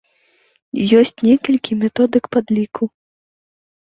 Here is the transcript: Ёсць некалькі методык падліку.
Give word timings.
Ёсць 0.99 1.19
некалькі 1.27 1.77
методык 1.83 2.23
падліку. 2.37 2.83